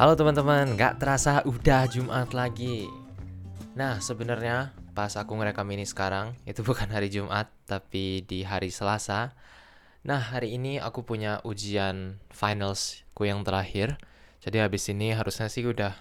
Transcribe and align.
Halo 0.00 0.16
teman-teman, 0.16 0.80
gak 0.80 0.96
terasa 0.96 1.44
udah 1.44 1.84
Jumat 1.84 2.32
lagi. 2.32 2.88
Nah, 3.76 4.00
sebenarnya 4.00 4.72
pas 4.96 5.12
aku 5.12 5.36
ngerekam 5.36 5.68
ini 5.76 5.84
sekarang, 5.84 6.32
itu 6.48 6.64
bukan 6.64 6.88
hari 6.88 7.12
Jumat, 7.12 7.52
tapi 7.68 8.24
di 8.24 8.40
hari 8.40 8.72
Selasa. 8.72 9.36
Nah, 10.08 10.16
hari 10.16 10.56
ini 10.56 10.80
aku 10.80 11.04
punya 11.04 11.44
ujian 11.44 12.16
finalsku 12.32 13.28
yang 13.28 13.44
terakhir. 13.44 14.00
Jadi 14.40 14.64
habis 14.64 14.88
ini 14.88 15.12
harusnya 15.12 15.52
sih 15.52 15.68
udah 15.68 15.92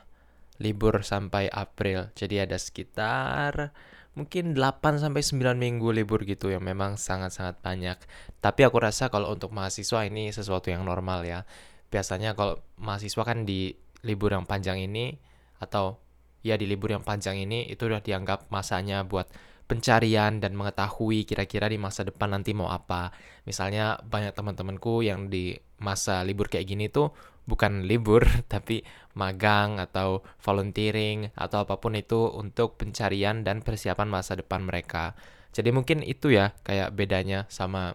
libur 0.63 1.03
sampai 1.03 1.51
April. 1.51 2.07
Jadi 2.15 2.39
ada 2.39 2.55
sekitar 2.55 3.75
mungkin 4.15 4.55
8 4.55 4.95
sampai 5.03 5.27
9 5.27 5.59
minggu 5.59 5.91
libur 5.91 6.23
gitu 6.23 6.47
yang 6.47 6.63
memang 6.63 6.95
sangat-sangat 6.95 7.59
banyak. 7.59 7.99
Tapi 8.39 8.63
aku 8.63 8.79
rasa 8.79 9.11
kalau 9.11 9.35
untuk 9.35 9.51
mahasiswa 9.51 10.07
ini 10.07 10.31
sesuatu 10.31 10.71
yang 10.71 10.87
normal 10.87 11.27
ya. 11.27 11.43
Biasanya 11.91 12.31
kalau 12.37 12.63
mahasiswa 12.79 13.27
kan 13.27 13.43
di 13.43 13.75
libur 14.03 14.31
yang 14.35 14.47
panjang 14.47 14.79
ini 14.79 15.15
atau 15.59 15.99
ya 16.39 16.55
di 16.55 16.65
libur 16.65 16.95
yang 16.95 17.03
panjang 17.03 17.35
ini 17.39 17.67
itu 17.67 17.87
udah 17.87 17.99
dianggap 17.99 18.47
masanya 18.47 19.03
buat 19.03 19.27
pencarian 19.69 20.41
dan 20.41 20.57
mengetahui 20.57 21.29
kira-kira 21.29 21.69
di 21.69 21.77
masa 21.77 22.01
depan 22.01 22.33
nanti 22.33 22.57
mau 22.57 22.73
apa. 22.73 23.13
Misalnya 23.45 24.01
banyak 24.01 24.33
teman-temanku 24.33 25.05
yang 25.05 25.29
di 25.29 25.53
masa 25.77 26.25
libur 26.25 26.49
kayak 26.49 26.65
gini 26.65 26.89
tuh 26.89 27.13
bukan 27.45 27.85
libur 27.85 28.25
tapi 28.53 28.81
magang 29.13 29.77
atau 29.77 30.25
volunteering 30.41 31.29
atau 31.37 31.65
apa 31.69 31.77
pun 31.77 31.93
itu 31.93 32.33
untuk 32.33 32.81
pencarian 32.81 33.45
dan 33.45 33.61
persiapan 33.61 34.09
masa 34.09 34.33
depan 34.33 34.65
mereka. 34.65 35.13
Jadi 35.53 35.69
mungkin 35.69 36.01
itu 36.01 36.33
ya 36.33 36.57
kayak 36.65 36.93
bedanya 36.97 37.45
sama 37.49 37.93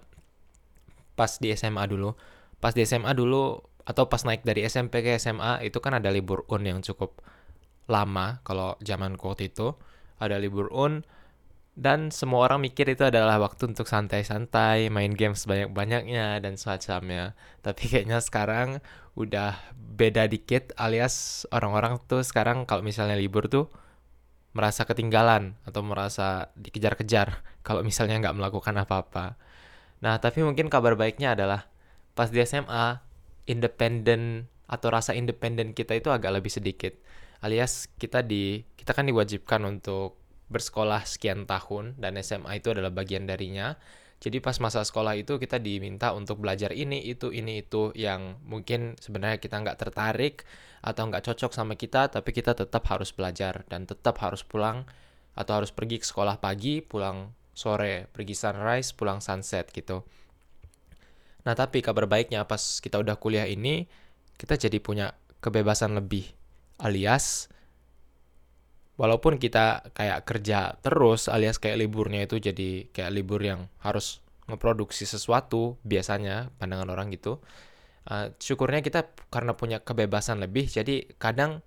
pas 1.18 1.42
di 1.42 1.50
SMA 1.58 1.86
dulu. 1.90 2.14
Pas 2.62 2.70
di 2.70 2.86
SMA 2.86 3.10
dulu 3.18 3.73
atau 3.84 4.08
pas 4.08 4.24
naik 4.24 4.42
dari 4.44 4.64
SMP 4.64 5.04
ke 5.04 5.16
SMA 5.20 5.60
itu 5.64 5.78
kan 5.80 5.96
ada 5.96 6.08
libur 6.08 6.48
un 6.48 6.64
yang 6.64 6.80
cukup 6.80 7.20
lama 7.88 8.40
kalau 8.44 8.80
zaman 8.80 9.16
waktu 9.20 9.52
itu. 9.52 9.76
Ada 10.16 10.40
libur 10.40 10.72
un 10.72 11.04
dan 11.74 12.14
semua 12.14 12.46
orang 12.46 12.62
mikir 12.62 12.86
itu 12.86 13.02
adalah 13.02 13.36
waktu 13.42 13.74
untuk 13.74 13.90
santai-santai 13.90 14.94
main 14.94 15.10
game 15.10 15.34
sebanyak-banyaknya 15.34 16.40
dan 16.40 16.54
semacamnya. 16.56 17.36
Tapi 17.60 17.82
kayaknya 17.90 18.22
sekarang 18.24 18.80
udah 19.14 19.58
beda 19.74 20.26
dikit 20.26 20.74
alias 20.74 21.46
orang-orang 21.54 22.02
tuh 22.10 22.24
sekarang 22.26 22.66
kalau 22.66 22.82
misalnya 22.82 23.14
libur 23.14 23.46
tuh 23.46 23.70
merasa 24.54 24.86
ketinggalan 24.86 25.58
atau 25.66 25.82
merasa 25.82 26.50
dikejar-kejar 26.56 27.42
kalau 27.66 27.84
misalnya 27.84 28.22
nggak 28.22 28.36
melakukan 28.38 28.74
apa-apa. 28.80 29.36
Nah 30.00 30.16
tapi 30.22 30.40
mungkin 30.40 30.70
kabar 30.72 30.96
baiknya 30.96 31.36
adalah 31.36 31.68
pas 32.14 32.30
di 32.30 32.38
SMA 32.46 33.02
independen 33.44 34.48
atau 34.64 34.88
rasa 34.88 35.12
independen 35.12 35.76
kita 35.76 35.94
itu 35.96 36.08
agak 36.08 36.40
lebih 36.40 36.52
sedikit. 36.52 36.96
Alias 37.44 37.92
kita 38.00 38.24
di 38.24 38.64
kita 38.78 38.96
kan 38.96 39.04
diwajibkan 39.04 39.60
untuk 39.68 40.16
bersekolah 40.48 41.04
sekian 41.04 41.44
tahun 41.44 41.96
dan 42.00 42.16
SMA 42.20 42.60
itu 42.60 42.72
adalah 42.72 42.92
bagian 42.92 43.28
darinya. 43.28 43.76
Jadi 44.22 44.40
pas 44.40 44.56
masa 44.56 44.80
sekolah 44.80 45.20
itu 45.20 45.36
kita 45.36 45.60
diminta 45.60 46.16
untuk 46.16 46.40
belajar 46.40 46.72
ini, 46.72 46.96
itu, 47.04 47.28
ini, 47.28 47.60
itu 47.60 47.92
yang 47.92 48.40
mungkin 48.48 48.96
sebenarnya 48.96 49.36
kita 49.36 49.60
nggak 49.60 49.76
tertarik 49.76 50.48
atau 50.80 51.12
nggak 51.12 51.28
cocok 51.28 51.52
sama 51.52 51.76
kita, 51.76 52.08
tapi 52.08 52.32
kita 52.32 52.56
tetap 52.56 52.88
harus 52.88 53.12
belajar 53.12 53.68
dan 53.68 53.84
tetap 53.84 54.16
harus 54.24 54.40
pulang 54.40 54.88
atau 55.36 55.60
harus 55.60 55.74
pergi 55.76 56.00
ke 56.00 56.06
sekolah 56.08 56.40
pagi, 56.40 56.80
pulang 56.80 57.36
sore, 57.52 58.08
pergi 58.16 58.32
sunrise, 58.32 58.96
pulang 58.96 59.20
sunset 59.20 59.68
gitu. 59.76 60.08
Nah, 61.44 61.52
tapi 61.52 61.84
kabar 61.84 62.08
baiknya 62.08 62.48
pas 62.48 62.80
kita 62.80 63.00
udah 63.00 63.20
kuliah 63.20 63.44
ini, 63.44 63.84
kita 64.40 64.56
jadi 64.56 64.80
punya 64.80 65.12
kebebasan 65.44 65.92
lebih. 65.92 66.32
Alias, 66.80 67.52
walaupun 68.96 69.36
kita 69.38 69.92
kayak 69.94 70.24
kerja 70.26 70.80
terus, 70.80 71.28
alias 71.30 71.60
kayak 71.60 71.78
liburnya 71.78 72.26
itu 72.26 72.40
jadi 72.40 72.90
kayak 72.90 73.12
libur 73.14 73.44
yang 73.44 73.68
harus 73.84 74.24
ngeproduksi 74.48 75.04
sesuatu, 75.04 75.76
biasanya 75.84 76.50
pandangan 76.58 76.90
orang 76.90 77.12
gitu. 77.12 77.40
Uh, 78.04 78.32
syukurnya 78.36 78.84
kita 78.84 79.08
karena 79.32 79.56
punya 79.56 79.80
kebebasan 79.80 80.40
lebih, 80.40 80.68
jadi 80.68 81.08
kadang 81.16 81.64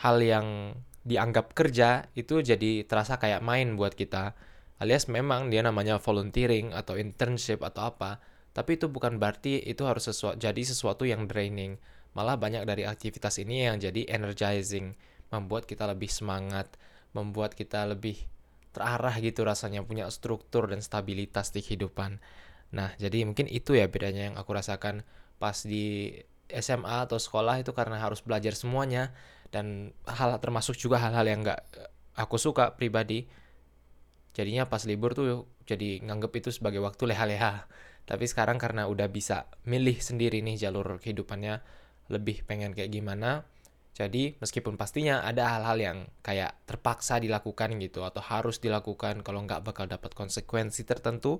hal 0.00 0.20
yang 0.20 0.76
dianggap 1.04 1.52
kerja 1.52 2.08
itu 2.16 2.40
jadi 2.40 2.88
terasa 2.88 3.20
kayak 3.20 3.44
main 3.44 3.76
buat 3.76 3.92
kita. 3.92 4.32
Alias 4.80 5.06
memang 5.06 5.48
dia 5.48 5.62
namanya 5.62 6.02
volunteering 6.02 6.74
atau 6.74 6.98
internship 6.98 7.62
atau 7.62 7.94
apa, 7.94 8.18
tapi 8.54 8.78
itu 8.78 8.86
bukan 8.86 9.18
berarti 9.18 9.58
itu 9.66 9.82
harus 9.82 10.06
sesuatu, 10.06 10.38
jadi 10.38 10.62
sesuatu 10.62 11.02
yang 11.02 11.26
draining. 11.26 11.74
Malah 12.14 12.38
banyak 12.38 12.62
dari 12.62 12.86
aktivitas 12.86 13.42
ini 13.42 13.66
yang 13.66 13.82
jadi 13.82 14.06
energizing, 14.06 14.94
membuat 15.34 15.66
kita 15.66 15.90
lebih 15.90 16.06
semangat, 16.06 16.70
membuat 17.10 17.58
kita 17.58 17.82
lebih 17.90 18.14
terarah 18.70 19.18
gitu 19.18 19.42
rasanya, 19.42 19.82
punya 19.82 20.06
struktur 20.14 20.70
dan 20.70 20.78
stabilitas 20.78 21.50
di 21.50 21.66
kehidupan. 21.66 22.22
Nah, 22.70 22.94
jadi 22.94 23.26
mungkin 23.26 23.50
itu 23.50 23.74
ya 23.74 23.90
bedanya 23.90 24.30
yang 24.30 24.36
aku 24.38 24.54
rasakan 24.54 25.02
pas 25.42 25.66
di 25.66 26.14
SMA 26.46 27.10
atau 27.10 27.18
sekolah 27.18 27.58
itu 27.58 27.74
karena 27.74 27.98
harus 27.98 28.22
belajar 28.22 28.54
semuanya 28.54 29.10
dan 29.50 29.90
hal 30.06 30.38
termasuk 30.38 30.78
juga 30.78 31.02
hal-hal 31.02 31.26
yang 31.26 31.42
nggak 31.42 31.58
aku 32.14 32.38
suka 32.38 32.78
pribadi. 32.78 33.26
Jadinya 34.34 34.66
pas 34.70 34.82
libur 34.86 35.14
tuh 35.14 35.50
jadi 35.66 36.02
nganggep 36.06 36.32
itu 36.38 36.50
sebagai 36.54 36.82
waktu 36.82 37.10
leha-leha 37.10 37.66
tapi 38.04 38.28
sekarang 38.28 38.60
karena 38.60 38.84
udah 38.84 39.08
bisa 39.08 39.48
milih 39.64 39.96
sendiri 40.00 40.44
nih 40.44 40.68
jalur 40.68 41.00
kehidupannya 41.00 41.60
lebih 42.12 42.44
pengen 42.44 42.76
kayak 42.76 42.92
gimana. 42.92 43.48
Jadi 43.94 44.34
meskipun 44.42 44.74
pastinya 44.74 45.22
ada 45.22 45.54
hal-hal 45.54 45.78
yang 45.78 45.98
kayak 46.20 46.66
terpaksa 46.66 47.22
dilakukan 47.22 47.78
gitu 47.78 48.02
atau 48.02 48.18
harus 48.20 48.58
dilakukan 48.58 49.22
kalau 49.22 49.46
nggak 49.46 49.62
bakal 49.62 49.86
dapat 49.86 50.10
konsekuensi 50.18 50.82
tertentu 50.82 51.38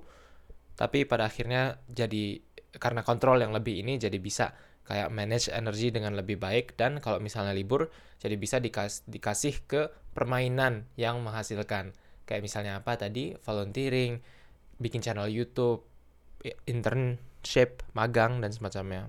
tapi 0.74 1.06
pada 1.06 1.30
akhirnya 1.30 1.78
jadi 1.86 2.42
karena 2.78 3.06
kontrol 3.06 3.38
yang 3.38 3.54
lebih 3.54 3.82
ini 3.82 3.98
jadi 3.98 4.18
bisa 4.18 4.54
kayak 4.84 5.08
manage 5.14 5.48
energi 5.48 5.94
dengan 5.94 6.18
lebih 6.18 6.36
baik. 6.36 6.74
Dan 6.74 6.98
kalau 6.98 7.22
misalnya 7.22 7.54
libur 7.54 7.88
jadi 8.18 8.34
bisa 8.34 8.58
dikas 8.58 9.06
dikasih 9.06 9.64
ke 9.64 9.90
permainan 10.12 10.90
yang 10.98 11.22
menghasilkan. 11.22 11.94
Kayak 12.26 12.42
misalnya 12.42 12.72
apa 12.82 12.98
tadi? 12.98 13.34
Volunteering 13.46 14.18
bikin 14.78 15.00
channel 15.00 15.30
YouTube 15.30 15.93
internship, 16.68 17.80
magang 17.96 18.44
dan 18.44 18.52
semacamnya. 18.52 19.08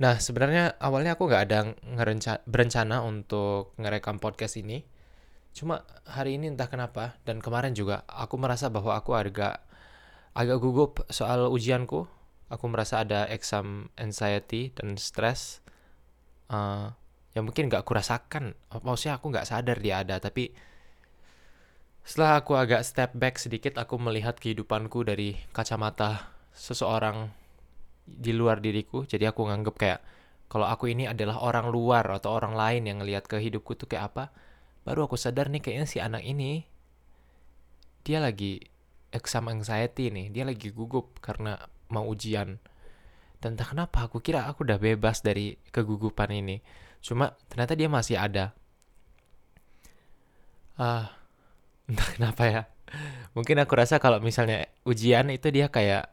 Nah, 0.00 0.16
sebenarnya 0.16 0.80
awalnya 0.80 1.12
aku 1.12 1.28
nggak 1.28 1.44
ada 1.44 1.76
berencana 2.48 3.04
untuk 3.04 3.76
ngerekam 3.76 4.16
podcast 4.16 4.56
ini. 4.56 4.80
Cuma 5.52 5.84
hari 6.08 6.40
ini 6.40 6.48
entah 6.48 6.72
kenapa 6.72 7.20
dan 7.28 7.44
kemarin 7.44 7.76
juga 7.76 8.08
aku 8.08 8.40
merasa 8.40 8.72
bahwa 8.72 8.96
aku 8.96 9.12
agak 9.12 9.60
agak 10.32 10.56
gugup 10.56 11.04
soal 11.12 11.52
ujianku. 11.52 12.08
Aku 12.50 12.66
merasa 12.66 13.04
ada 13.04 13.30
exam 13.30 13.92
anxiety 13.94 14.74
dan 14.74 14.98
stress 14.98 15.62
uh, 16.50 16.90
yang 17.36 17.46
mungkin 17.46 17.70
nggak 17.70 17.86
aku 17.86 17.94
rasakan. 17.94 18.56
Maksudnya 18.72 19.20
aku 19.20 19.30
nggak 19.30 19.46
sadar 19.46 19.78
dia 19.78 20.02
ada, 20.02 20.18
tapi 20.18 20.50
setelah 22.04 22.40
aku 22.40 22.56
agak 22.56 22.82
step 22.82 23.12
back 23.14 23.36
sedikit, 23.36 23.76
aku 23.76 24.00
melihat 24.00 24.36
kehidupanku 24.40 25.04
dari 25.04 25.36
kacamata 25.52 26.32
seseorang 26.56 27.30
di 28.04 28.34
luar 28.34 28.58
diriku. 28.58 29.06
Jadi 29.06 29.28
aku 29.28 29.46
nganggep 29.46 29.74
kayak 29.76 30.00
kalau 30.50 30.66
aku 30.66 30.90
ini 30.90 31.06
adalah 31.06 31.38
orang 31.38 31.70
luar 31.70 32.02
atau 32.10 32.34
orang 32.34 32.58
lain 32.58 32.82
yang 32.90 32.98
ngelihat 32.98 33.30
ke 33.30 33.38
hidupku 33.38 33.78
tuh 33.78 33.86
kayak 33.86 34.10
apa. 34.10 34.24
Baru 34.82 35.06
aku 35.06 35.14
sadar 35.14 35.46
nih 35.46 35.62
kayaknya 35.62 35.86
si 35.86 36.02
anak 36.02 36.26
ini 36.26 36.66
dia 38.02 38.18
lagi 38.18 38.58
exam 39.14 39.46
anxiety 39.46 40.10
nih. 40.10 40.32
Dia 40.34 40.42
lagi 40.48 40.74
gugup 40.74 41.22
karena 41.22 41.60
mau 41.92 42.08
ujian. 42.10 42.58
Dan 43.40 43.56
entah 43.56 43.68
kenapa 43.70 44.10
aku 44.10 44.18
kira 44.18 44.50
aku 44.50 44.66
udah 44.66 44.82
bebas 44.82 45.22
dari 45.22 45.54
kegugupan 45.70 46.34
ini. 46.34 46.58
Cuma 46.98 47.32
ternyata 47.46 47.78
dia 47.78 47.86
masih 47.86 48.18
ada. 48.18 48.52
Ah, 50.80 50.82
uh, 50.82 51.19
entah 51.90 52.08
kenapa 52.16 52.42
ya. 52.46 52.62
Mungkin 53.34 53.62
aku 53.62 53.74
rasa 53.74 53.98
kalau 53.98 54.22
misalnya 54.22 54.66
ujian 54.86 55.30
itu 55.30 55.50
dia 55.50 55.70
kayak 55.70 56.10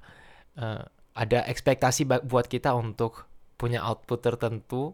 uh, 0.57 0.85
ada 1.17 1.45
ekspektasi 1.49 2.05
buat 2.05 2.45
kita 2.45 2.73
untuk 2.77 3.25
punya 3.57 3.81
output 3.81 4.21
tertentu 4.21 4.93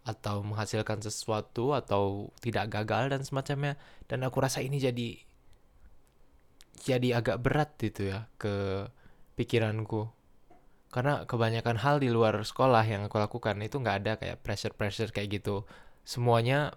atau 0.00 0.40
menghasilkan 0.40 1.04
sesuatu 1.04 1.76
atau 1.76 2.32
tidak 2.40 2.72
gagal 2.72 3.12
dan 3.12 3.20
semacamnya. 3.24 3.76
Dan 4.08 4.24
aku 4.24 4.40
rasa 4.40 4.64
ini 4.64 4.80
jadi 4.80 5.20
jadi 6.80 7.20
agak 7.20 7.44
berat 7.44 7.76
gitu 7.76 8.08
ya 8.08 8.24
ke 8.40 8.88
pikiranku. 9.36 10.08
Karena 10.90 11.28
kebanyakan 11.28 11.76
hal 11.84 12.00
di 12.00 12.08
luar 12.08 12.40
sekolah 12.40 12.82
yang 12.88 13.06
aku 13.06 13.20
lakukan 13.20 13.60
itu 13.60 13.78
nggak 13.78 13.96
ada 14.02 14.12
kayak 14.16 14.40
pressure 14.40 14.72
pressure 14.72 15.12
kayak 15.12 15.44
gitu. 15.44 15.68
Semuanya 16.08 16.72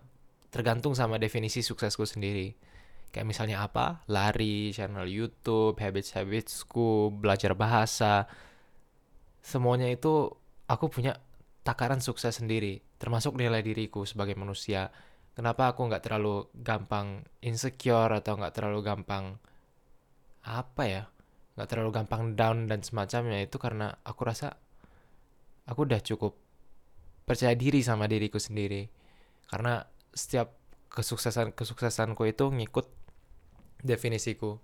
tergantung 0.51 0.91
sama 0.93 1.15
definisi 1.17 1.63
suksesku 1.63 2.03
sendiri 2.03 2.72
Kayak 3.13 3.29
misalnya 3.29 3.61
apa? 3.61 4.01
Lari, 4.09 4.73
channel 4.73 5.05
YouTube, 5.05 5.77
habits-habitsku, 5.77 7.13
belajar 7.13 7.53
bahasa. 7.53 8.25
Semuanya 9.37 9.85
itu 9.93 10.33
aku 10.65 10.89
punya 10.89 11.21
takaran 11.61 12.01
sukses 12.01 12.41
sendiri, 12.41 12.81
termasuk 12.97 13.37
nilai 13.37 13.61
diriku 13.61 14.01
sebagai 14.09 14.33
manusia. 14.33 14.89
Kenapa 15.37 15.69
aku 15.69 15.85
nggak 15.85 16.09
terlalu 16.09 16.49
gampang 16.57 17.21
insecure 17.45 18.17
atau 18.17 18.33
nggak 18.33 18.53
terlalu 18.57 18.81
gampang 18.81 19.37
apa 20.41 20.83
ya, 20.89 21.03
nggak 21.53 21.69
terlalu 21.69 21.93
gampang 21.93 22.33
down 22.33 22.65
dan 22.65 22.81
semacamnya 22.81 23.45
itu 23.45 23.61
karena 23.61 23.93
aku 24.01 24.21
rasa 24.25 24.57
aku 25.69 25.85
udah 25.85 26.01
cukup 26.01 26.33
percaya 27.29 27.53
diri 27.53 27.85
sama 27.85 28.09
diriku 28.09 28.41
sendiri. 28.41 28.89
Karena 29.45 29.85
setiap 30.17 30.57
kesuksesan 30.89 31.53
kesuksesanku 31.53 32.25
itu 32.25 32.49
ngikut 32.49 33.02
definisiku. 33.83 34.57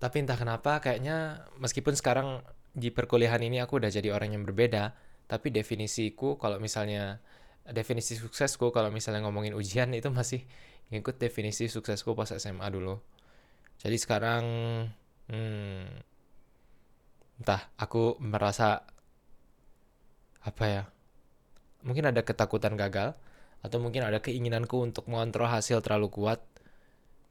Tapi 0.00 0.24
entah 0.24 0.38
kenapa 0.38 0.80
kayaknya 0.80 1.44
meskipun 1.60 1.92
sekarang 1.92 2.40
di 2.72 2.88
perkuliahan 2.88 3.42
ini 3.42 3.60
aku 3.60 3.82
udah 3.82 3.90
jadi 3.92 4.14
orang 4.14 4.32
yang 4.32 4.46
berbeda, 4.46 4.96
tapi 5.28 5.52
definisiku 5.52 6.40
kalau 6.40 6.56
misalnya 6.56 7.20
definisi 7.68 8.16
suksesku 8.16 8.72
kalau 8.72 8.88
misalnya 8.88 9.26
ngomongin 9.28 9.52
ujian 9.52 9.92
itu 9.92 10.08
masih 10.08 10.42
ngikut 10.90 11.20
definisi 11.20 11.68
suksesku 11.68 12.16
pas 12.16 12.32
SMA 12.32 12.66
dulu. 12.72 12.98
Jadi 13.80 13.96
sekarang 13.96 14.44
hmm, 15.30 15.84
entah 17.40 17.62
aku 17.78 18.16
merasa 18.20 18.84
apa 20.40 20.64
ya? 20.66 20.82
Mungkin 21.84 22.12
ada 22.12 22.20
ketakutan 22.24 22.76
gagal 22.76 23.16
atau 23.60 23.78
mungkin 23.80 24.04
ada 24.04 24.20
keinginanku 24.20 24.76
untuk 24.80 25.08
mengontrol 25.08 25.48
hasil 25.48 25.80
terlalu 25.84 26.08
kuat. 26.12 26.40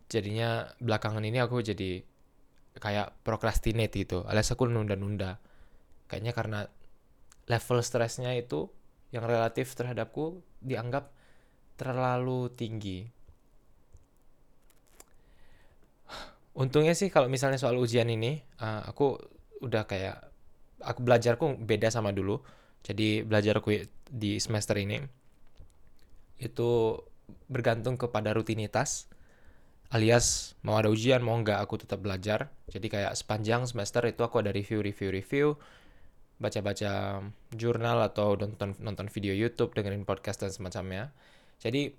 Jadinya 0.09 0.65
belakangan 0.81 1.21
ini 1.21 1.37
aku 1.37 1.61
jadi 1.61 2.01
kayak 2.79 3.21
procrastinate 3.21 3.93
gitu 3.93 4.25
alias 4.25 4.49
aku 4.49 4.65
nunda-nunda. 4.65 5.37
Kayaknya 6.09 6.33
karena 6.33 6.59
level 7.45 7.79
stresnya 7.85 8.33
itu 8.33 8.73
yang 9.13 9.25
relatif 9.25 9.73
terhadapku 9.77 10.41
dianggap 10.61 11.13
terlalu 11.77 12.49
tinggi. 12.53 13.09
Untungnya 16.57 16.97
sih 16.97 17.07
kalau 17.13 17.29
misalnya 17.31 17.61
soal 17.61 17.77
ujian 17.77 18.09
ini 18.09 18.41
uh, 18.59 18.83
aku 18.89 19.15
udah 19.63 19.85
kayak 19.85 20.17
aku 20.81 20.99
belajarku 21.05 21.61
beda 21.61 21.93
sama 21.93 22.11
dulu. 22.11 22.41
Jadi 22.81 23.21
belajarku 23.27 23.69
di 24.09 24.39
semester 24.39 24.79
ini 24.79 24.97
itu 26.39 26.95
bergantung 27.51 27.99
kepada 27.99 28.31
rutinitas 28.31 29.11
alias 29.89 30.53
mau 30.61 30.77
ada 30.77 30.93
ujian 30.93 31.25
mau 31.25 31.37
nggak 31.41 31.59
aku 31.65 31.81
tetap 31.81 31.99
belajar. 32.05 32.53
Jadi 32.69 32.87
kayak 32.89 33.13
sepanjang 33.17 33.65
semester 33.65 34.05
itu 34.05 34.21
aku 34.21 34.41
ada 34.41 34.53
review 34.53 34.85
review 34.85 35.09
review. 35.09 35.47
Baca-baca 36.39 37.19
jurnal 37.51 37.97
atau 38.05 38.37
nonton 38.37 38.77
nonton 38.79 39.07
video 39.11 39.33
YouTube 39.33 39.73
dengerin 39.73 40.05
podcast 40.05 40.45
dan 40.45 40.53
semacamnya. 40.53 41.11
Jadi 41.59 41.91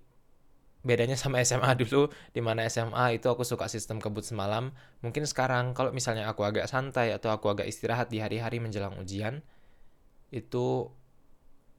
bedanya 0.81 1.19
sama 1.19 1.43
SMA 1.47 1.77
dulu 1.77 2.09
di 2.33 2.41
mana 2.41 2.65
SMA 2.71 3.21
itu 3.21 3.27
aku 3.29 3.43
suka 3.43 3.67
sistem 3.67 3.99
kebut 3.99 4.23
semalam. 4.23 4.71
Mungkin 5.03 5.27
sekarang 5.27 5.75
kalau 5.75 5.91
misalnya 5.91 6.31
aku 6.31 6.47
agak 6.47 6.71
santai 6.71 7.11
atau 7.11 7.35
aku 7.35 7.51
agak 7.53 7.67
istirahat 7.67 8.09
di 8.09 8.23
hari-hari 8.23 8.63
menjelang 8.63 8.97
ujian 9.03 9.43
itu 10.31 10.87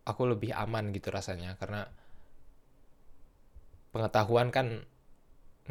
aku 0.03 0.23
lebih 0.27 0.51
aman 0.51 0.91
gitu 0.91 1.07
rasanya. 1.07 1.55
Karena 1.55 1.87
pengetahuan 3.95 4.51
kan 4.51 4.83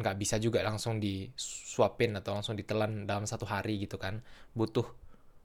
nggak 0.01 0.17
bisa 0.17 0.41
juga 0.41 0.65
langsung 0.65 0.97
disuapin 0.97 2.17
atau 2.17 2.35
langsung 2.35 2.57
ditelan 2.57 3.05
dalam 3.05 3.23
satu 3.29 3.45
hari 3.45 3.85
gitu 3.85 4.01
kan. 4.01 4.19
Butuh 4.57 4.85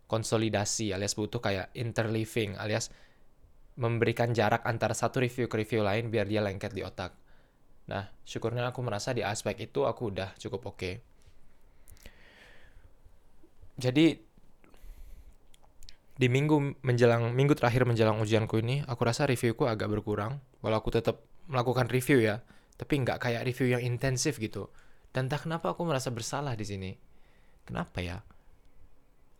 konsolidasi 0.06 0.94
alias 0.94 1.18
butuh 1.18 1.42
kayak 1.42 1.74
interleaving 1.74 2.54
alias 2.56 2.94
memberikan 3.76 4.32
jarak 4.32 4.64
antara 4.64 4.96
satu 4.96 5.20
review 5.20 5.50
ke 5.50 5.60
review 5.60 5.82
lain 5.84 6.08
biar 6.08 6.24
dia 6.24 6.40
lengket 6.40 6.72
di 6.72 6.80
otak. 6.86 7.12
Nah 7.90 8.08
syukurnya 8.24 8.70
aku 8.70 8.80
merasa 8.80 9.12
di 9.12 9.20
aspek 9.26 9.68
itu 9.68 9.84
aku 9.84 10.14
udah 10.14 10.32
cukup 10.40 10.74
oke. 10.74 10.78
Okay. 10.78 10.94
jadi 13.76 14.16
di 16.16 16.32
minggu 16.32 16.80
menjelang 16.80 17.36
minggu 17.36 17.52
terakhir 17.52 17.84
menjelang 17.84 18.16
ujianku 18.24 18.56
ini 18.64 18.80
aku 18.88 19.04
rasa 19.04 19.28
reviewku 19.28 19.68
agak 19.68 19.92
berkurang. 19.92 20.40
Walau 20.64 20.80
aku 20.80 20.88
tetap 20.88 21.20
melakukan 21.46 21.86
review 21.92 22.24
ya 22.24 22.40
tapi 22.76 23.02
nggak 23.02 23.18
kayak 23.20 23.42
review 23.44 23.76
yang 23.76 23.82
intensif 23.84 24.36
gitu. 24.36 24.68
Dan 25.12 25.32
tak 25.32 25.48
kenapa 25.48 25.72
aku 25.72 25.88
merasa 25.88 26.12
bersalah 26.12 26.52
di 26.56 26.64
sini. 26.68 26.92
Kenapa 27.64 28.04
ya? 28.04 28.20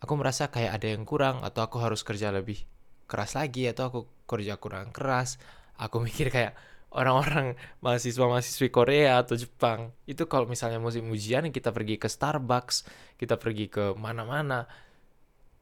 Aku 0.00 0.16
merasa 0.16 0.48
kayak 0.48 0.80
ada 0.80 0.88
yang 0.92 1.04
kurang 1.04 1.44
atau 1.44 1.64
aku 1.64 1.80
harus 1.80 2.00
kerja 2.00 2.32
lebih 2.32 2.64
keras 3.06 3.38
lagi 3.38 3.68
atau 3.70 3.84
aku 3.88 4.00
kerja 4.26 4.56
kurang 4.56 4.90
keras. 4.90 5.36
Aku 5.76 6.00
mikir 6.06 6.32
kayak 6.32 6.56
orang-orang 6.96 7.54
mahasiswa-mahasiswi 7.84 8.72
Korea 8.72 9.20
atau 9.20 9.36
Jepang 9.36 9.92
itu 10.08 10.24
kalau 10.26 10.48
misalnya 10.48 10.80
musim 10.82 11.06
ujian 11.12 11.48
kita 11.52 11.70
pergi 11.70 12.00
ke 12.00 12.08
Starbucks, 12.08 12.88
kita 13.20 13.36
pergi 13.36 13.68
ke 13.68 13.92
mana-mana, 13.94 14.64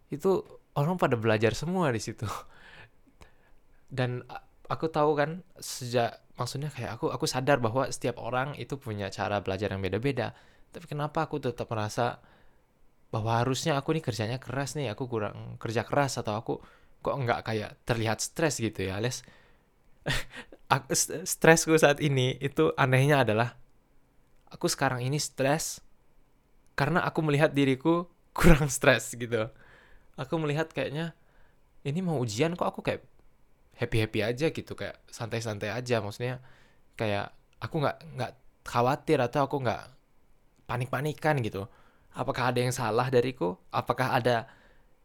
itu 0.09 0.47
orang 0.79 0.97
pada 0.99 1.19
belajar 1.19 1.53
semua 1.59 1.91
di 1.91 2.01
situ. 2.03 2.27
Dan 3.97 4.23
aku 4.67 4.89
tahu 4.89 5.15
kan 5.15 5.45
sejak 5.61 6.24
maksudnya 6.35 6.71
kayak 6.73 6.99
aku 6.99 7.11
aku 7.15 7.27
sadar 7.31 7.63
bahwa 7.63 7.87
setiap 7.91 8.19
orang 8.19 8.59
itu 8.59 8.75
punya 8.79 9.09
cara 9.11 9.41
belajar 9.41 9.71
yang 9.71 9.83
beda-beda. 9.83 10.35
Tapi 10.75 10.87
kenapa 10.91 11.27
aku 11.27 11.39
tetap 11.39 11.71
merasa 11.71 12.19
bahwa 13.15 13.39
harusnya 13.39 13.79
aku 13.79 13.95
nih 13.95 14.03
kerjanya 14.03 14.39
keras 14.43 14.75
nih 14.75 14.91
aku 14.91 15.07
kurang 15.07 15.55
kerja 15.63 15.87
keras 15.87 16.19
atau 16.19 16.35
aku 16.35 16.59
kok 16.99 17.15
nggak 17.15 17.47
kayak 17.47 17.71
terlihat 17.87 18.19
stres 18.19 18.59
gitu 18.59 18.91
ya 18.91 18.99
les 18.99 19.23
stresku 21.31 21.79
saat 21.79 22.03
ini 22.03 22.35
itu 22.43 22.75
anehnya 22.75 23.23
adalah 23.23 23.55
aku 24.51 24.67
sekarang 24.67 25.07
ini 25.07 25.23
stres 25.23 25.79
karena 26.75 27.07
aku 27.07 27.23
melihat 27.23 27.55
diriku 27.55 28.11
kurang 28.39 28.67
stres 28.67 29.15
gitu. 29.15 29.51
Aku 30.15 30.39
melihat 30.39 30.71
kayaknya 30.71 31.15
ini 31.87 32.03
mau 32.03 32.19
ujian 32.19 32.55
kok 32.59 32.67
aku 32.67 32.81
kayak 32.83 33.03
happy 33.79 34.07
happy 34.07 34.21
aja 34.23 34.47
gitu 34.51 34.73
kayak 34.75 35.01
santai 35.11 35.41
santai 35.45 35.71
aja. 35.71 36.01
Maksudnya 36.01 36.43
kayak 36.99 37.35
aku 37.61 37.83
nggak 37.83 37.97
nggak 38.19 38.33
khawatir 38.65 39.19
atau 39.21 39.47
aku 39.47 39.63
nggak 39.63 39.83
panik 40.67 40.89
panikan 40.91 41.39
gitu. 41.45 41.67
Apakah 42.15 42.55
ada 42.55 42.61
yang 42.63 42.75
salah 42.75 43.11
dariku? 43.11 43.59
Apakah 43.75 44.15
ada 44.15 44.47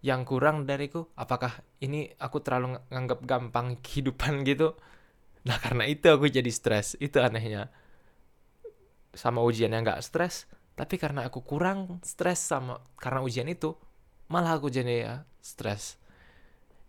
yang 0.05 0.23
kurang 0.23 0.69
dariku? 0.69 1.09
Apakah 1.17 1.65
ini 1.81 2.13
aku 2.21 2.39
terlalu 2.39 2.77
nganggap 2.93 3.19
gampang 3.25 3.75
kehidupan 3.85 4.45
gitu? 4.45 4.77
Nah 5.47 5.57
karena 5.57 5.89
itu 5.89 6.07
aku 6.09 6.29
jadi 6.29 6.49
stres. 6.53 6.95
Itu 7.01 7.19
anehnya. 7.19 7.73
Sama 9.17 9.41
ujian 9.41 9.73
yang 9.73 9.81
nggak 9.81 10.05
stres 10.05 10.45
tapi 10.79 10.95
karena 10.95 11.27
aku 11.27 11.43
kurang 11.43 11.99
stres 12.07 12.39
sama 12.39 12.79
karena 12.95 13.19
ujian 13.19 13.51
itu 13.51 13.75
malah 14.31 14.55
aku 14.55 14.71
jadi 14.71 14.95
ya 15.03 15.13
stres. 15.43 15.99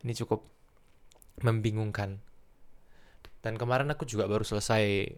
Ini 0.06 0.14
cukup 0.22 0.46
membingungkan. 1.42 2.20
Dan 3.40 3.56
kemarin 3.56 3.88
aku 3.92 4.04
juga 4.04 4.28
baru 4.28 4.44
selesai 4.44 5.16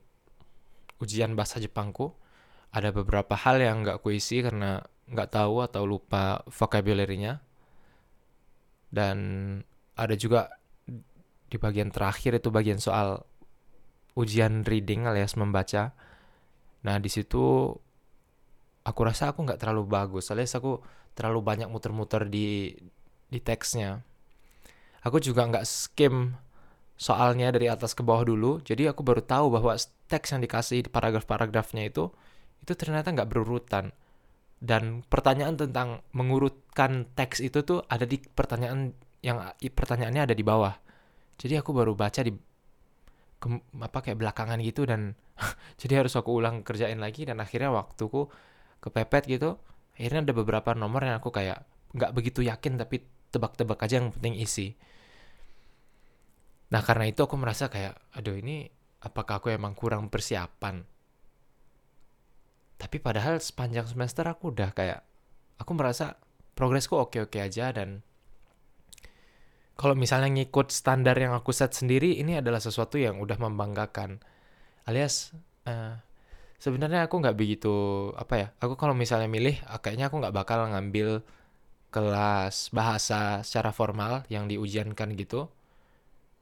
ujian 1.02 1.34
bahasa 1.34 1.58
Jepangku. 1.58 2.14
Ada 2.72 2.94
beberapa 2.94 3.34
hal 3.36 3.60
yang 3.60 3.82
nggak 3.82 4.00
kuisi 4.00 4.40
karena 4.40 4.80
nggak 5.10 5.30
tahu 5.34 5.60
atau 5.60 5.82
lupa 5.84 6.46
vocabulary-nya. 6.48 7.42
Dan 8.92 9.16
ada 9.98 10.14
juga 10.16 10.52
di 11.50 11.56
bagian 11.60 11.92
terakhir 11.92 12.40
itu 12.40 12.48
bagian 12.48 12.80
soal 12.80 13.20
ujian 14.16 14.64
reading 14.64 15.04
alias 15.04 15.36
membaca. 15.36 15.92
Nah 16.86 16.96
di 16.96 17.10
situ 17.12 17.74
aku 18.82 19.00
rasa 19.06 19.30
aku 19.30 19.46
nggak 19.46 19.62
terlalu 19.62 19.86
bagus 19.86 20.30
alias 20.34 20.58
aku 20.58 20.82
terlalu 21.14 21.40
banyak 21.42 21.68
muter-muter 21.70 22.26
di 22.26 22.74
di 23.30 23.38
teksnya 23.38 24.02
aku 25.02 25.18
juga 25.18 25.46
nggak 25.46 25.66
skim 25.66 26.34
soalnya 26.96 27.50
dari 27.50 27.66
atas 27.66 27.92
ke 27.98 28.06
bawah 28.06 28.22
dulu. 28.22 28.62
Jadi 28.62 28.86
aku 28.86 29.02
baru 29.02 29.22
tahu 29.22 29.50
bahwa 29.50 29.74
teks 30.06 30.34
yang 30.34 30.42
dikasih 30.42 30.86
paragraf-paragrafnya 30.88 31.90
itu 31.90 32.14
itu 32.62 32.72
ternyata 32.78 33.10
nggak 33.10 33.28
berurutan. 33.28 33.90
Dan 34.62 35.02
pertanyaan 35.10 35.58
tentang 35.58 36.06
mengurutkan 36.14 37.10
teks 37.18 37.42
itu 37.42 37.66
tuh 37.66 37.82
ada 37.90 38.06
di 38.06 38.22
pertanyaan 38.22 38.94
yang 39.18 39.42
pertanyaannya 39.58 40.30
ada 40.30 40.34
di 40.38 40.44
bawah. 40.46 40.74
Jadi 41.34 41.58
aku 41.58 41.74
baru 41.74 41.98
baca 41.98 42.22
di 42.22 42.30
ke, 43.42 43.46
apa 43.82 43.98
kayak 43.98 44.22
belakangan 44.22 44.62
gitu 44.62 44.86
dan 44.86 45.18
jadi 45.82 46.06
harus 46.06 46.14
aku 46.14 46.30
ulang 46.30 46.62
kerjain 46.62 47.02
lagi 47.02 47.26
dan 47.26 47.42
akhirnya 47.42 47.74
waktuku 47.74 48.30
kepepet 48.78 49.26
gitu. 49.26 49.58
Akhirnya 49.98 50.30
ada 50.30 50.34
beberapa 50.38 50.70
nomor 50.78 51.02
yang 51.02 51.18
aku 51.18 51.34
kayak 51.34 51.66
nggak 51.92 52.14
begitu 52.14 52.46
yakin 52.46 52.78
tapi 52.78 53.02
tebak-tebak 53.32 53.80
aja 53.80 53.98
yang 53.98 54.12
penting 54.12 54.36
isi 54.36 54.76
Nah 56.72 56.80
karena 56.80 57.04
itu 57.04 57.20
aku 57.20 57.36
merasa 57.36 57.68
kayak, 57.68 58.00
aduh 58.16 58.32
ini 58.32 58.64
apakah 59.04 59.44
aku 59.44 59.52
emang 59.52 59.76
kurang 59.76 60.08
persiapan? 60.08 60.80
Tapi 62.80 62.96
padahal 62.98 63.38
sepanjang 63.38 63.84
semester 63.86 64.24
aku 64.24 64.56
udah 64.56 64.72
kayak, 64.72 65.04
aku 65.60 65.70
merasa 65.76 66.16
progresku 66.56 66.96
oke-oke 66.96 67.38
aja 67.38 67.76
dan 67.76 68.00
kalau 69.76 69.92
misalnya 69.92 70.32
ngikut 70.32 70.72
standar 70.72 71.16
yang 71.16 71.36
aku 71.36 71.52
set 71.52 71.76
sendiri 71.76 72.16
ini 72.20 72.40
adalah 72.40 72.60
sesuatu 72.60 73.00
yang 73.00 73.20
udah 73.20 73.40
membanggakan 73.40 74.20
alias 74.84 75.32
uh, 75.64 75.96
sebenarnya 76.60 77.08
aku 77.08 77.24
nggak 77.24 77.34
begitu 77.34 77.72
apa 78.14 78.34
ya 78.36 78.46
aku 78.60 78.76
kalau 78.76 78.92
misalnya 78.92 79.32
milih 79.32 79.56
ah, 79.64 79.80
kayaknya 79.80 80.12
aku 80.12 80.20
nggak 80.20 80.36
bakal 80.36 80.68
ngambil 80.68 81.24
kelas 81.92 82.72
bahasa 82.72 83.44
secara 83.44 83.70
formal 83.70 84.24
yang 84.32 84.48
diujiankan 84.48 85.12
gitu. 85.14 85.52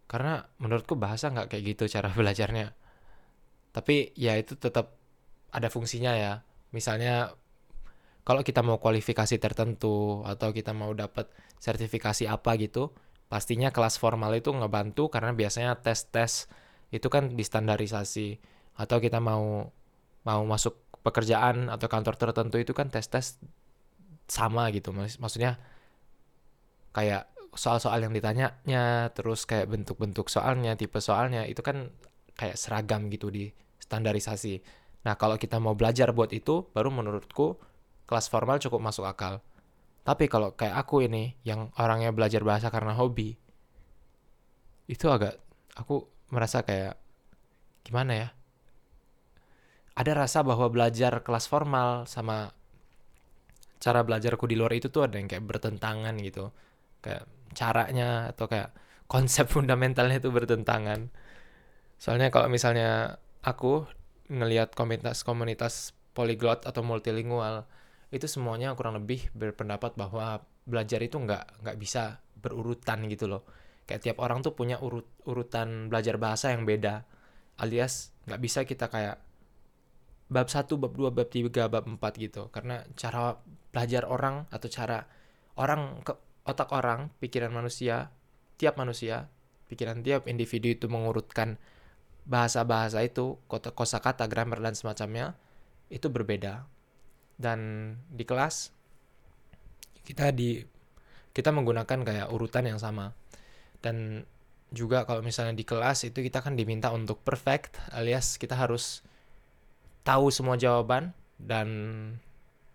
Karena 0.06 0.46
menurutku 0.62 0.94
bahasa 0.94 1.28
nggak 1.34 1.50
kayak 1.50 1.64
gitu 1.76 1.84
cara 1.90 2.08
belajarnya. 2.18 2.72
Tapi 3.74 4.14
ya 4.14 4.38
itu 4.38 4.54
tetap 4.54 4.94
ada 5.50 5.68
fungsinya 5.68 6.14
ya. 6.14 6.32
Misalnya 6.70 7.34
kalau 8.22 8.46
kita 8.46 8.62
mau 8.62 8.78
kualifikasi 8.78 9.36
tertentu 9.42 10.22
atau 10.22 10.54
kita 10.54 10.70
mau 10.70 10.94
dapat 10.94 11.26
sertifikasi 11.58 12.30
apa 12.30 12.54
gitu 12.62 12.94
pastinya 13.30 13.70
kelas 13.70 13.96
formal 14.02 14.34
itu 14.34 14.50
ngebantu 14.50 15.06
karena 15.06 15.30
biasanya 15.30 15.78
tes-tes 15.82 16.50
itu 16.90 17.06
kan 17.10 17.34
distandarisasi. 17.34 18.42
Atau 18.78 18.98
kita 19.02 19.22
mau 19.22 19.70
mau 20.26 20.42
masuk 20.44 20.78
pekerjaan 21.00 21.72
atau 21.72 21.86
kantor 21.88 22.14
tertentu 22.18 22.60
itu 22.60 22.72
kan 22.76 22.92
tes-tes 22.92 23.40
sama 24.30 24.70
gitu 24.70 24.94
maksudnya 24.94 25.58
kayak 26.94 27.26
soal-soal 27.58 27.98
yang 27.98 28.14
ditanyanya 28.14 29.10
terus 29.10 29.42
kayak 29.42 29.66
bentuk-bentuk 29.66 30.30
soalnya 30.30 30.78
tipe 30.78 31.02
soalnya 31.02 31.44
itu 31.50 31.60
kan 31.66 31.90
kayak 32.38 32.54
seragam 32.54 33.10
gitu 33.10 33.28
di 33.28 33.50
standarisasi 33.82 34.62
nah 35.02 35.18
kalau 35.18 35.34
kita 35.34 35.58
mau 35.58 35.74
belajar 35.74 36.14
buat 36.14 36.30
itu 36.30 36.70
baru 36.70 36.94
menurutku 36.94 37.58
kelas 38.06 38.30
formal 38.30 38.62
cukup 38.62 38.78
masuk 38.78 39.04
akal 39.04 39.42
tapi 40.00 40.32
kalau 40.32 40.56
kayak 40.56 40.80
aku 40.80 41.04
ini, 41.04 41.36
yang 41.44 41.68
orangnya 41.76 42.10
belajar 42.10 42.40
bahasa 42.40 42.72
karena 42.72 42.96
hobi, 42.96 43.36
itu 44.88 45.06
agak, 45.06 45.36
aku 45.76 46.08
merasa 46.32 46.64
kayak, 46.64 46.96
gimana 47.84 48.12
ya? 48.16 48.28
Ada 49.94 50.24
rasa 50.24 50.40
bahwa 50.40 50.66
belajar 50.72 51.20
kelas 51.20 51.44
formal 51.44 52.08
sama 52.08 52.56
cara 53.80 54.04
belajarku 54.04 54.44
di 54.46 54.56
luar 54.60 54.76
itu 54.76 54.92
tuh 54.92 55.08
ada 55.08 55.16
yang 55.16 55.26
kayak 55.26 55.44
bertentangan 55.48 56.14
gitu. 56.20 56.52
Kayak 57.00 57.24
caranya 57.56 58.30
atau 58.30 58.46
kayak 58.46 58.70
konsep 59.10 59.48
fundamentalnya 59.54 60.20
itu 60.20 60.30
bertentangan. 60.30 61.10
Soalnya 62.00 62.28
kalau 62.32 62.48
misalnya 62.52 63.18
aku 63.42 63.88
ngelihat 64.30 64.76
komunitas-komunitas 64.78 65.96
polyglot 66.14 66.68
atau 66.68 66.84
multilingual, 66.84 67.66
itu 68.14 68.26
semuanya 68.26 68.74
kurang 68.78 68.98
lebih 69.00 69.30
berpendapat 69.34 69.94
bahwa 69.98 70.44
belajar 70.66 71.00
itu 71.02 71.16
nggak 71.18 71.64
nggak 71.64 71.76
bisa 71.80 72.22
berurutan 72.38 73.06
gitu 73.10 73.26
loh 73.26 73.42
kayak 73.90 74.06
tiap 74.06 74.18
orang 74.22 74.38
tuh 74.40 74.54
punya 74.54 74.78
urut 74.78 75.06
urutan 75.26 75.90
belajar 75.90 76.14
bahasa 76.14 76.54
yang 76.54 76.62
beda 76.62 77.02
alias 77.58 78.14
nggak 78.30 78.40
bisa 78.40 78.60
kita 78.62 78.86
kayak 78.86 79.18
bab 80.30 80.46
satu 80.46 80.78
bab 80.78 80.94
dua 80.94 81.10
bab 81.10 81.26
tiga 81.26 81.66
bab 81.66 81.90
empat 81.90 82.14
gitu 82.22 82.48
karena 82.54 82.86
cara 82.94 83.34
belajar 83.70 84.06
orang 84.06 84.50
atau 84.50 84.68
cara 84.70 85.06
orang 85.58 86.02
ke 86.02 86.14
otak 86.46 86.70
orang 86.74 87.12
pikiran 87.22 87.54
manusia 87.54 88.10
tiap 88.58 88.74
manusia 88.76 89.30
pikiran 89.70 90.02
tiap 90.02 90.26
individu 90.26 90.74
itu 90.74 90.90
mengurutkan 90.90 91.56
bahasa-bahasa 92.26 93.02
itu 93.06 93.38
kosa 93.48 94.02
kata 94.02 94.26
grammar 94.26 94.58
dan 94.58 94.74
semacamnya 94.74 95.38
itu 95.90 96.10
berbeda. 96.10 96.66
Dan 97.40 97.58
di 98.12 98.26
kelas 98.26 98.74
kita 100.04 100.34
di 100.34 100.60
kita 101.30 101.54
menggunakan 101.54 102.02
kayak 102.02 102.28
urutan 102.34 102.66
yang 102.66 102.78
sama. 102.82 103.14
Dan 103.80 104.26
juga 104.70 105.02
kalau 105.02 105.22
misalnya 105.22 105.54
di 105.54 105.66
kelas 105.66 106.06
itu 106.06 106.22
kita 106.22 106.42
kan 106.42 106.54
diminta 106.54 106.94
untuk 106.94 107.22
perfect 107.26 107.82
alias 107.90 108.38
kita 108.38 108.54
harus 108.54 109.02
tahu 110.06 110.30
semua 110.30 110.54
jawaban 110.54 111.10
dan 111.42 111.66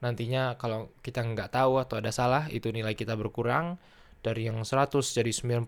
nantinya 0.06 0.54
kalau 0.62 0.94
kita 1.02 1.26
nggak 1.26 1.50
tahu 1.58 1.82
atau 1.82 1.98
ada 1.98 2.14
salah 2.14 2.46
itu 2.54 2.70
nilai 2.70 2.94
kita 2.94 3.18
berkurang 3.18 3.82
dari 4.22 4.46
yang 4.46 4.62
100 4.62 4.94
jadi 5.02 5.32
95 5.34 5.66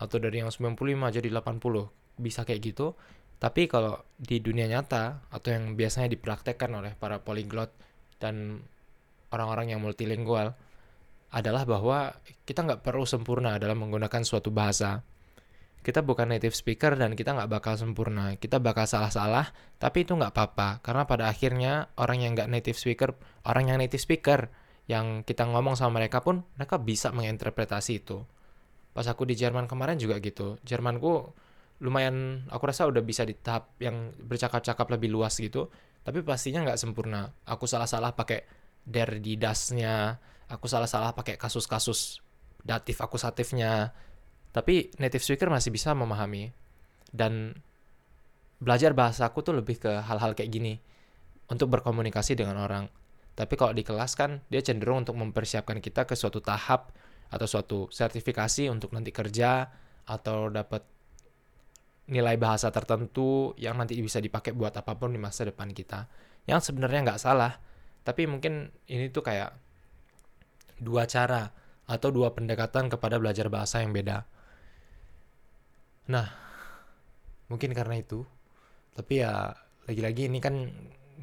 atau 0.00 0.16
dari 0.16 0.40
yang 0.40 0.48
95 0.48 0.80
jadi 1.20 1.28
80 1.28 2.24
bisa 2.24 2.48
kayak 2.48 2.60
gitu 2.64 2.96
tapi 3.36 3.68
kalau 3.68 4.00
di 4.16 4.40
dunia 4.40 4.64
nyata 4.64 5.28
atau 5.28 5.52
yang 5.52 5.76
biasanya 5.76 6.08
dipraktekkan 6.16 6.72
oleh 6.72 6.96
para 6.96 7.20
polyglot 7.20 7.68
dan 8.16 8.64
orang-orang 9.28 9.76
yang 9.76 9.84
multilingual 9.84 10.56
adalah 11.34 11.66
bahwa 11.66 12.14
kita 12.46 12.62
nggak 12.62 12.80
perlu 12.86 13.02
sempurna 13.02 13.58
dalam 13.58 13.82
menggunakan 13.82 14.22
suatu 14.22 14.54
bahasa. 14.54 15.02
Kita 15.84 16.00
bukan 16.00 16.32
native 16.32 16.56
speaker 16.56 16.96
dan 16.96 17.12
kita 17.12 17.36
nggak 17.36 17.52
bakal 17.52 17.76
sempurna. 17.76 18.40
Kita 18.40 18.56
bakal 18.56 18.88
salah-salah, 18.88 19.52
tapi 19.76 20.08
itu 20.08 20.16
nggak 20.16 20.32
apa-apa. 20.32 20.80
Karena 20.80 21.04
pada 21.04 21.28
akhirnya 21.28 21.92
orang 22.00 22.24
yang 22.24 22.32
nggak 22.32 22.48
native 22.48 22.80
speaker, 22.80 23.12
orang 23.44 23.68
yang 23.68 23.76
native 23.76 24.00
speaker, 24.00 24.48
yang 24.88 25.20
kita 25.28 25.44
ngomong 25.44 25.76
sama 25.76 26.00
mereka 26.00 26.24
pun, 26.24 26.40
mereka 26.56 26.80
bisa 26.80 27.12
menginterpretasi 27.12 28.00
itu. 28.00 28.24
Pas 28.96 29.04
aku 29.04 29.28
di 29.28 29.36
Jerman 29.36 29.68
kemarin 29.68 30.00
juga 30.00 30.16
gitu. 30.24 30.56
Jermanku 30.64 31.36
lumayan, 31.84 32.48
aku 32.48 32.64
rasa 32.64 32.88
udah 32.88 33.04
bisa 33.04 33.28
di 33.28 33.36
tahap 33.36 33.76
yang 33.76 34.16
bercakap-cakap 34.16 34.88
lebih 34.88 35.12
luas 35.12 35.36
gitu 35.36 35.68
tapi 36.04 36.20
pastinya 36.20 36.62
nggak 36.68 36.78
sempurna 36.78 37.32
aku 37.48 37.64
salah-salah 37.64 38.12
pakai 38.12 38.44
der 38.84 39.18
di 39.24 39.40
dasnya 39.40 40.20
aku 40.52 40.68
salah-salah 40.68 41.16
pakai 41.16 41.40
kasus-kasus 41.40 42.20
datif 42.60 43.00
akusatifnya 43.00 43.96
tapi 44.54 44.94
native 45.02 45.26
speaker 45.26 45.50
masih 45.50 45.74
bisa 45.74 45.90
memahami 45.92 46.54
dan 47.10 47.58
belajar 48.62 48.94
bahasa 48.94 49.26
aku 49.26 49.42
tuh 49.42 49.58
lebih 49.58 49.82
ke 49.82 49.90
hal-hal 49.90 50.38
kayak 50.38 50.50
gini 50.54 50.78
untuk 51.50 51.74
berkomunikasi 51.74 52.38
dengan 52.38 52.62
orang 52.62 52.86
tapi 53.34 53.58
kalau 53.58 53.74
di 53.74 53.82
kelas 53.82 54.14
kan 54.14 54.46
dia 54.46 54.62
cenderung 54.62 55.02
untuk 55.02 55.18
mempersiapkan 55.18 55.82
kita 55.82 56.06
ke 56.06 56.14
suatu 56.14 56.38
tahap 56.38 56.94
atau 57.34 57.46
suatu 57.50 57.78
sertifikasi 57.90 58.70
untuk 58.70 58.94
nanti 58.94 59.10
kerja 59.10 59.66
atau 60.06 60.46
dapat 60.54 60.86
nilai 62.04 62.36
bahasa 62.36 62.68
tertentu 62.68 63.56
yang 63.56 63.80
nanti 63.80 63.96
bisa 63.98 64.20
dipakai 64.20 64.52
buat 64.52 64.76
apa 64.76 64.94
pun 64.94 65.10
di 65.10 65.20
masa 65.20 65.48
depan 65.48 65.72
kita. 65.72 66.06
Yang 66.44 66.70
sebenarnya 66.70 67.00
nggak 67.10 67.20
salah, 67.20 67.56
tapi 68.04 68.28
mungkin 68.28 68.68
ini 68.86 69.08
tuh 69.08 69.24
kayak 69.24 69.56
dua 70.76 71.08
cara 71.08 71.48
atau 71.88 72.12
dua 72.12 72.36
pendekatan 72.36 72.92
kepada 72.92 73.16
belajar 73.16 73.48
bahasa 73.48 73.80
yang 73.80 73.96
beda. 73.96 74.28
Nah, 76.10 76.26
mungkin 77.48 77.72
karena 77.72 78.00
itu. 78.00 78.24
Tapi 78.94 79.24
ya 79.24 79.52
lagi-lagi 79.84 80.30
ini 80.30 80.38
kan 80.38 80.70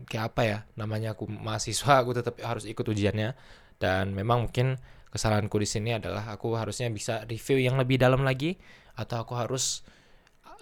kayak 0.08 0.26
apa 0.34 0.42
ya 0.44 0.58
namanya 0.76 1.16
aku 1.16 1.30
mahasiswa 1.30 2.04
aku 2.04 2.12
tetap 2.16 2.36
harus 2.42 2.68
ikut 2.68 2.84
ujiannya 2.84 3.34
dan 3.80 4.12
memang 4.12 4.50
mungkin 4.50 4.78
kesalahanku 5.14 5.56
di 5.62 5.68
sini 5.68 5.98
adalah 5.98 6.32
aku 6.36 6.54
harusnya 6.56 6.88
bisa 6.92 7.24
review 7.28 7.60
yang 7.60 7.80
lebih 7.80 8.00
dalam 8.02 8.22
lagi 8.22 8.60
atau 8.96 9.24
aku 9.24 9.34
harus 9.40 9.86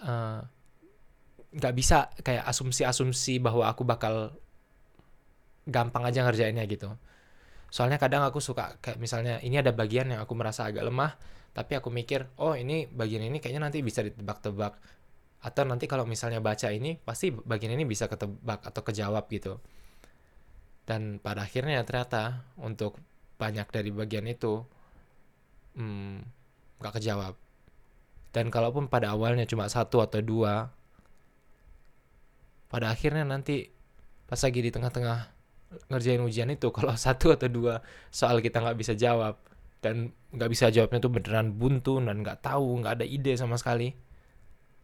Eh, 0.00 0.40
nggak 1.50 1.72
uh, 1.72 1.76
bisa 1.76 2.08
kayak 2.24 2.48
asumsi-asumsi 2.48 3.36
bahwa 3.36 3.68
aku 3.68 3.84
bakal 3.84 4.32
gampang 5.68 6.08
aja 6.08 6.24
ngerjainnya 6.24 6.64
gitu. 6.64 6.88
Soalnya 7.68 8.00
kadang 8.00 8.24
aku 8.24 8.40
suka 8.40 8.80
kayak 8.80 8.96
misalnya 8.96 9.38
ini 9.44 9.60
ada 9.60 9.76
bagian 9.76 10.08
yang 10.08 10.24
aku 10.24 10.32
merasa 10.32 10.64
agak 10.64 10.88
lemah, 10.88 11.20
tapi 11.56 11.72
aku 11.78 11.88
mikir, 11.90 12.30
oh 12.38 12.54
ini 12.54 12.86
bagian 12.86 13.26
ini 13.26 13.42
kayaknya 13.42 13.70
nanti 13.70 13.82
bisa 13.82 14.04
ditebak-tebak. 14.06 14.78
Atau 15.40 15.64
nanti 15.64 15.88
kalau 15.88 16.04
misalnya 16.04 16.38
baca 16.44 16.68
ini, 16.68 17.00
pasti 17.00 17.32
bagian 17.32 17.72
ini 17.74 17.88
bisa 17.88 18.06
ketebak 18.06 18.60
atau 18.64 18.82
kejawab 18.84 19.24
gitu. 19.32 19.58
Dan 20.84 21.22
pada 21.22 21.46
akhirnya 21.46 21.82
ternyata 21.86 22.44
untuk 22.60 22.98
banyak 23.40 23.66
dari 23.72 23.90
bagian 23.90 24.26
itu, 24.28 24.62
hmm, 25.78 26.16
nggak 26.80 26.94
kejawab 27.00 27.34
dan 28.30 28.46
kalaupun 28.48 28.86
pada 28.86 29.10
awalnya 29.10 29.42
cuma 29.46 29.66
satu 29.66 30.02
atau 30.02 30.22
dua, 30.22 30.70
pada 32.70 32.94
akhirnya 32.94 33.26
nanti 33.26 33.66
pas 34.30 34.38
lagi 34.38 34.60
di 34.62 34.70
tengah-tengah 34.70 35.18
ngerjain 35.90 36.22
ujian 36.22 36.50
itu, 36.54 36.70
kalau 36.76 36.94
satu 36.94 37.34
atau 37.34 37.50
dua 37.50 37.82
soal 38.14 38.38
kita 38.38 38.62
nggak 38.62 38.78
bisa 38.78 38.94
jawab 38.94 39.38
dan 39.80 40.12
nggak 40.32 40.50
bisa 40.52 40.68
jawabnya 40.68 41.00
tuh 41.00 41.12
beneran 41.12 41.56
buntu 41.56 41.98
dan 42.00 42.20
nggak 42.20 42.44
tahu, 42.44 42.84
nggak 42.84 43.00
ada 43.00 43.06
ide 43.08 43.32
sama 43.36 43.56
sekali, 43.56 43.92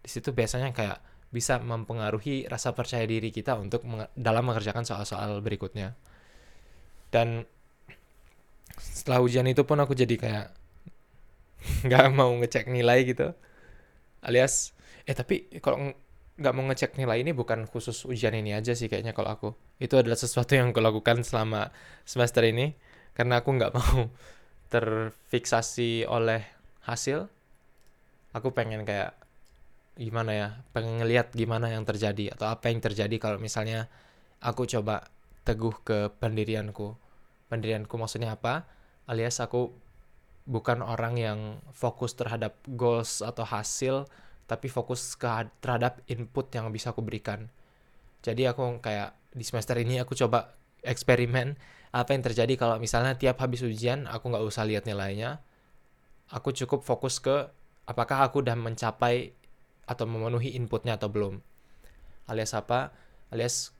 di 0.02 0.08
situ 0.08 0.32
biasanya 0.32 0.72
kayak 0.72 0.98
bisa 1.30 1.58
mempengaruhi 1.60 2.48
rasa 2.48 2.72
percaya 2.72 3.04
diri 3.04 3.28
kita 3.28 3.58
untuk 3.58 3.84
dalam 4.16 4.44
mengerjakan 4.46 4.88
soal-soal 4.88 5.42
berikutnya. 5.44 5.92
Dan 7.12 7.44
setelah 8.76 9.20
ujian 9.24 9.46
itu 9.48 9.62
pun 9.68 9.78
aku 9.80 9.92
jadi 9.92 10.16
kayak 10.16 10.46
nggak 11.86 12.04
mau 12.14 12.32
ngecek 12.40 12.70
nilai 12.72 13.04
gitu. 13.04 13.36
Alias 14.24 14.72
eh 15.06 15.14
tapi 15.14 15.46
kalau 15.62 15.92
nggak 16.36 16.52
mau 16.52 16.64
ngecek 16.68 17.00
nilai 17.00 17.24
ini 17.24 17.32
bukan 17.32 17.64
khusus 17.70 18.04
ujian 18.04 18.34
ini 18.36 18.52
aja 18.52 18.72
sih 18.72 18.88
kayaknya 18.88 19.12
kalau 19.16 19.30
aku. 19.32 19.48
Itu 19.82 20.00
adalah 20.00 20.16
sesuatu 20.16 20.56
yang 20.56 20.72
aku 20.72 20.80
lakukan 20.80 21.20
selama 21.26 21.72
semester 22.08 22.44
ini. 22.46 22.76
Karena 23.16 23.40
aku 23.40 23.50
nggak 23.56 23.72
mau 23.76 24.12
terfiksasi 24.68 26.08
oleh 26.10 26.42
hasil 26.82 27.30
aku 28.34 28.52
pengen 28.52 28.84
kayak 28.84 29.16
gimana 29.96 30.30
ya 30.36 30.48
pengen 30.76 31.00
ngeliat 31.00 31.32
gimana 31.32 31.72
yang 31.72 31.88
terjadi 31.88 32.36
atau 32.36 32.52
apa 32.52 32.68
yang 32.68 32.84
terjadi 32.84 33.16
kalau 33.16 33.40
misalnya 33.40 33.88
aku 34.44 34.68
coba 34.68 35.08
teguh 35.46 35.74
ke 35.86 36.10
pendirianku. 36.18 36.98
Pendirianku 37.46 37.94
maksudnya 37.94 38.34
apa? 38.34 38.66
Alias 39.06 39.38
aku 39.38 39.70
bukan 40.44 40.82
orang 40.82 41.14
yang 41.16 41.38
fokus 41.70 42.18
terhadap 42.18 42.58
goals 42.66 43.22
atau 43.22 43.46
hasil 43.46 44.10
tapi 44.46 44.70
fokus 44.70 45.14
ke 45.18 45.26
terhadap 45.62 46.02
input 46.10 46.50
yang 46.54 46.70
bisa 46.74 46.90
aku 46.90 47.02
berikan. 47.02 47.46
Jadi 48.22 48.46
aku 48.46 48.82
kayak 48.82 49.14
di 49.30 49.42
semester 49.46 49.78
ini 49.78 50.02
aku 50.02 50.18
coba 50.18 50.54
eksperimen 50.82 51.54
apa 51.96 52.12
yang 52.12 52.20
terjadi 52.20 52.60
kalau 52.60 52.76
misalnya 52.76 53.16
tiap 53.16 53.40
habis 53.40 53.64
ujian 53.64 54.04
aku 54.04 54.28
nggak 54.28 54.44
usah 54.44 54.68
lihat 54.68 54.84
nilainya 54.84 55.40
aku 56.28 56.52
cukup 56.52 56.82
fokus 56.84 57.22
ke 57.22 57.48
apakah 57.86 58.26
aku 58.26 58.42
udah 58.42 58.58
mencapai 58.58 59.32
atau 59.86 60.04
memenuhi 60.04 60.58
inputnya 60.58 60.98
atau 60.98 61.06
belum. 61.06 61.38
Alias 62.26 62.52
apa? 62.58 62.90
Alias 63.30 63.70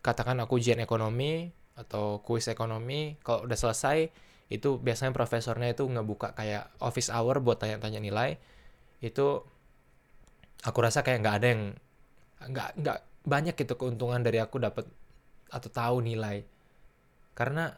katakan 0.00 0.38
aku 0.38 0.62
ujian 0.62 0.78
ekonomi 0.78 1.50
atau 1.74 2.22
kuis 2.22 2.46
ekonomi 2.46 3.18
kalau 3.26 3.44
udah 3.44 3.58
selesai 3.58 4.08
itu 4.46 4.78
biasanya 4.78 5.10
profesornya 5.10 5.74
itu 5.74 5.82
ngebuka 5.82 6.38
kayak 6.38 6.70
office 6.78 7.10
hour 7.10 7.42
buat 7.42 7.58
tanya-tanya 7.58 7.98
nilai 7.98 8.38
itu 9.02 9.42
aku 10.62 10.78
rasa 10.78 11.02
kayak 11.02 11.26
nggak 11.26 11.36
ada 11.42 11.46
yang 11.50 11.62
nggak 12.54 12.68
nggak 12.78 12.98
banyak 13.26 13.56
itu 13.58 13.74
keuntungan 13.74 14.22
dari 14.22 14.38
aku 14.38 14.62
dapat 14.62 14.86
atau 15.50 15.68
tahu 15.68 15.96
nilai 16.06 16.46
karena 17.34 17.74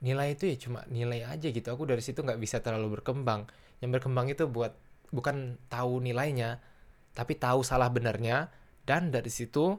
nilai 0.00 0.32
itu 0.32 0.48
ya 0.48 0.56
cuma 0.56 0.80
nilai 0.88 1.28
aja 1.28 1.48
gitu. 1.52 1.68
Aku 1.68 1.84
dari 1.84 2.00
situ 2.00 2.24
nggak 2.24 2.40
bisa 2.40 2.64
terlalu 2.64 3.00
berkembang. 3.00 3.46
Yang 3.84 4.00
berkembang 4.00 4.26
itu 4.32 4.48
buat 4.48 4.72
bukan 5.12 5.60
tahu 5.68 6.00
nilainya 6.00 6.60
tapi 7.12 7.36
tahu 7.36 7.60
salah 7.60 7.92
benarnya. 7.92 8.48
Dan 8.84 9.12
dari 9.12 9.28
situ 9.28 9.76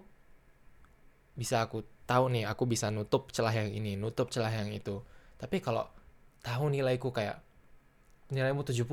bisa 1.33 1.65
aku 1.65 1.83
tahu 2.05 2.29
nih 2.31 2.45
aku 2.45 2.69
bisa 2.69 2.93
nutup 2.93 3.33
celah 3.33 3.51
yang 3.51 3.73
ini 3.73 3.97
nutup 3.97 4.29
celah 4.29 4.53
yang 4.53 4.69
itu. 4.69 5.01
Tapi 5.41 5.57
kalau 5.57 5.89
tahu 6.45 6.69
nilaiku 6.69 7.09
kayak 7.09 7.41
nilaimu 8.29 8.61
70 8.61 8.85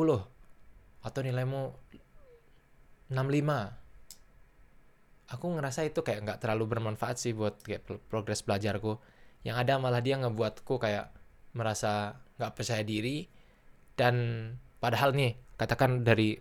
atau 1.05 1.21
nilaimu 1.23 1.63
65 3.13 3.88
aku 5.29 5.47
ngerasa 5.57 5.85
itu 5.85 6.01
kayak 6.01 6.25
nggak 6.25 6.39
terlalu 6.41 6.77
bermanfaat 6.77 7.21
sih 7.21 7.37
buat 7.37 7.61
kayak 7.61 7.85
progres 8.09 8.41
belajarku 8.45 8.97
yang 9.45 9.61
ada 9.61 9.77
malah 9.77 10.01
dia 10.01 10.17
ngebuatku 10.17 10.81
kayak 10.81 11.13
merasa 11.53 12.17
nggak 12.41 12.53
percaya 12.57 12.83
diri 12.83 13.29
dan 13.95 14.15
padahal 14.81 15.13
nih 15.13 15.37
katakan 15.59 16.03
dari 16.07 16.39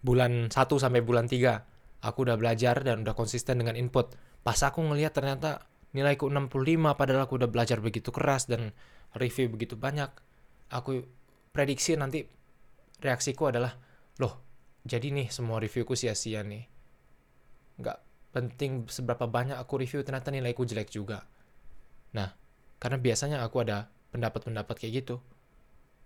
bulan 0.00 0.48
1 0.48 0.56
sampai 0.56 1.00
bulan 1.04 1.28
3 1.28 1.70
aku 2.00 2.24
udah 2.24 2.36
belajar 2.40 2.80
dan 2.80 3.04
udah 3.04 3.12
konsisten 3.12 3.60
dengan 3.60 3.76
input. 3.76 4.16
Pas 4.40 4.56
aku 4.64 4.80
ngelihat 4.80 5.12
ternyata 5.12 5.68
nilaiku 5.92 6.32
65 6.32 6.96
padahal 6.96 7.28
aku 7.28 7.34
udah 7.36 7.50
belajar 7.50 7.78
begitu 7.84 8.08
keras 8.08 8.48
dan 8.48 8.72
review 9.16 9.52
begitu 9.52 9.76
banyak. 9.76 10.08
Aku 10.72 11.04
prediksi 11.52 11.98
nanti 11.98 12.24
reaksiku 13.02 13.50
adalah, 13.50 13.76
loh 14.22 14.40
jadi 14.86 15.12
nih 15.12 15.28
semua 15.28 15.60
reviewku 15.60 15.92
sia-sia 15.92 16.40
nih. 16.40 16.69
Nggak 17.80 17.98
penting 18.30 18.86
seberapa 18.86 19.26
banyak 19.26 19.58
aku 19.58 19.82
review 19.82 20.04
ternyata 20.06 20.30
nilaiku 20.30 20.62
jelek 20.62 20.92
juga. 20.92 21.26
Nah, 22.14 22.30
karena 22.78 23.00
biasanya 23.00 23.42
aku 23.42 23.66
ada 23.66 23.90
pendapat-pendapat 24.14 24.76
kayak 24.78 25.04
gitu. 25.04 25.18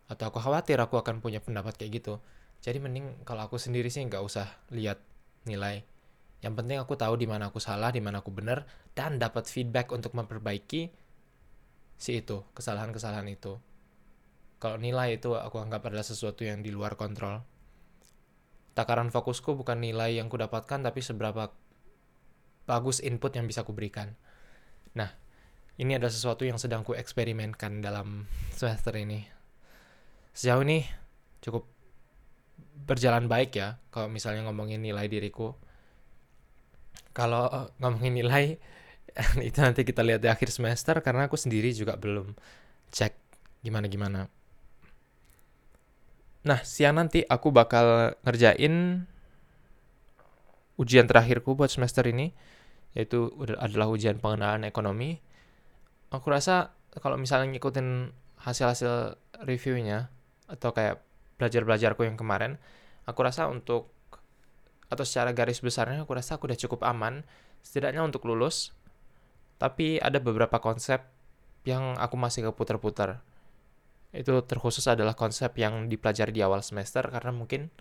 Atau 0.09 0.33
aku 0.33 0.41
khawatir 0.41 0.81
aku 0.81 1.01
akan 1.01 1.21
punya 1.21 1.41
pendapat 1.41 1.77
kayak 1.77 2.01
gitu. 2.01 2.21
Jadi 2.65 2.81
mending 2.81 3.27
kalau 3.29 3.45
aku 3.45 3.61
sendiri 3.61 3.93
sih 3.93 4.01
nggak 4.05 4.25
usah 4.25 4.49
lihat 4.73 5.01
nilai. 5.45 5.85
Yang 6.45 6.55
penting 6.61 6.79
aku 6.81 6.97
tahu 6.97 7.17
di 7.17 7.25
mana 7.25 7.49
aku 7.49 7.61
salah, 7.61 7.89
di 7.89 8.05
mana 8.05 8.21
aku 8.21 8.29
benar, 8.29 8.69
dan 8.93 9.17
dapat 9.17 9.49
feedback 9.49 9.89
untuk 9.93 10.13
memperbaiki 10.13 10.93
si 11.97 12.21
itu, 12.21 12.45
kesalahan-kesalahan 12.53 13.29
itu. 13.33 13.57
Kalau 14.61 14.77
nilai 14.77 15.17
itu 15.17 15.37
aku 15.37 15.61
anggap 15.61 15.89
adalah 15.89 16.05
sesuatu 16.05 16.45
yang 16.45 16.61
di 16.61 16.69
luar 16.69 17.01
kontrol. 17.01 17.41
Takaran 18.77 19.09
fokusku 19.09 19.57
bukan 19.57 19.81
nilai 19.81 20.21
yang 20.21 20.29
kudapatkan, 20.29 20.85
tapi 20.85 21.01
seberapa 21.01 21.53
bagus 22.65 23.01
input 23.01 23.33
yang 23.37 23.45
bisa 23.49 23.65
kuberikan. 23.65 24.17
Nah, 24.97 25.13
ini 25.77 25.97
adalah 25.97 26.13
sesuatu 26.13 26.45
yang 26.49 26.57
sedang 26.57 26.85
ku 26.85 26.97
eksperimenkan 26.97 27.85
dalam 27.85 28.29
semester 28.53 28.95
ini. 28.97 29.25
Sejauh 30.35 30.65
ini 30.67 30.83
cukup 31.45 31.69
berjalan 32.75 33.31
baik 33.31 33.55
ya 33.55 33.79
kalau 33.95 34.11
misalnya 34.11 34.45
ngomongin 34.51 34.83
nilai 34.83 35.07
diriku 35.07 35.55
kalau 37.15 37.71
ngomongin 37.79 38.19
nilai 38.19 38.59
itu 39.49 39.59
nanti 39.63 39.87
kita 39.87 40.03
lihat 40.03 40.21
di 40.21 40.29
akhir 40.29 40.51
semester 40.51 40.99
karena 41.01 41.31
aku 41.31 41.39
sendiri 41.39 41.71
juga 41.71 41.95
belum 41.95 42.35
cek 42.91 43.15
gimana 43.63 43.87
gimana 43.87 44.21
nah 46.45 46.61
siang 46.61 46.99
nanti 47.01 47.25
aku 47.25 47.49
bakal 47.55 48.19
ngerjain 48.27 49.07
ujian 50.77 51.07
terakhirku 51.07 51.55
buat 51.57 51.71
semester 51.71 52.05
ini 52.11 52.35
yaitu 52.95 53.31
adalah 53.59 53.91
ujian 53.91 54.23
pengenalan 54.23 54.65
ekonomi 54.65 55.19
aku 56.15 56.31
rasa 56.31 56.71
kalau 57.03 57.19
misalnya 57.19 57.51
ngikutin 57.51 58.15
hasil-hasil 58.47 59.19
reviewnya 59.43 60.15
atau 60.47 60.71
kayak 60.71 61.03
belajar-belajarku 61.41 62.07
yang 62.07 62.15
kemarin, 62.15 62.63
aku 63.09 63.21
rasa 63.27 63.51
untuk 63.51 63.91
atau 64.87 65.03
secara 65.03 65.35
garis 65.35 65.59
besarnya 65.59 66.07
aku 66.07 66.15
rasa 66.15 66.39
aku 66.39 66.47
udah 66.47 66.61
cukup 66.61 66.87
aman 66.87 67.27
setidaknya 67.67 68.07
untuk 68.07 68.23
lulus. 68.31 68.71
Tapi 69.59 69.99
ada 69.99 70.21
beberapa 70.23 70.61
konsep 70.63 71.03
yang 71.67 71.97
aku 71.99 72.15
masih 72.15 72.53
keputar-putar. 72.53 73.25
Itu 74.15 74.45
terkhusus 74.47 74.87
adalah 74.87 75.19
konsep 75.19 75.51
yang 75.59 75.91
dipelajari 75.91 76.31
di 76.31 76.45
awal 76.45 76.63
semester 76.63 77.03
karena 77.11 77.35
mungkin 77.35 77.73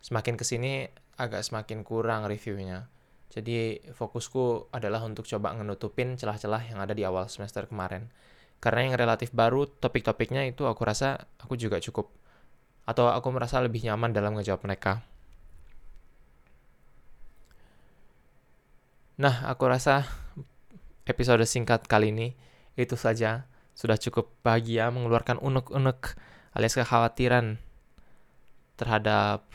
semakin 0.00 0.40
ke 0.40 0.44
sini 0.46 0.88
agak 1.20 1.44
semakin 1.44 1.84
kurang 1.84 2.24
reviewnya. 2.24 2.88
Jadi 3.30 3.78
fokusku 3.94 4.74
adalah 4.74 5.06
untuk 5.06 5.22
coba 5.22 5.54
ngenutupin 5.54 6.18
celah-celah 6.18 6.66
yang 6.66 6.82
ada 6.82 6.90
di 6.90 7.06
awal 7.06 7.30
semester 7.30 7.70
kemarin. 7.70 8.10
Karena 8.58 8.90
yang 8.90 8.94
relatif 8.98 9.30
baru, 9.30 9.70
topik-topiknya 9.70 10.44
itu 10.50 10.66
aku 10.66 10.82
rasa 10.82 11.30
aku 11.38 11.54
juga 11.54 11.78
cukup 11.78 12.10
atau 12.84 13.06
aku 13.06 13.30
merasa 13.30 13.62
lebih 13.62 13.86
nyaman 13.86 14.10
dalam 14.10 14.34
ngejawab 14.34 14.66
mereka. 14.66 15.06
Nah, 19.20 19.46
aku 19.46 19.64
rasa 19.70 20.10
episode 21.06 21.46
singkat 21.46 21.86
kali 21.86 22.10
ini 22.10 22.34
itu 22.74 22.98
saja 22.98 23.46
sudah 23.78 23.94
cukup 23.96 24.32
bahagia 24.42 24.90
mengeluarkan 24.90 25.38
unek-unek 25.38 26.18
alias 26.56 26.74
kekhawatiran 26.74 27.62
terhadap 28.74 29.46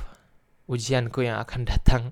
ujianku 0.70 1.26
yang 1.28 1.42
akan 1.44 1.68
datang. 1.68 2.04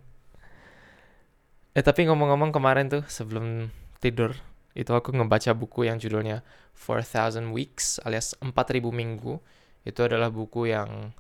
Eh 1.74 1.82
tapi 1.82 2.06
ngomong-ngomong 2.06 2.54
kemarin 2.54 2.86
tuh 2.86 3.02
sebelum 3.10 3.74
tidur 3.98 4.38
itu 4.78 4.94
aku 4.94 5.10
ngebaca 5.14 5.58
buku 5.58 5.90
yang 5.90 5.98
judulnya 5.98 6.46
4000 6.78 7.50
Weeks 7.50 7.98
alias 8.06 8.38
4000 8.42 8.94
minggu 8.94 9.42
itu 9.82 10.00
adalah 10.06 10.30
buku 10.30 10.70
yang 10.70 11.14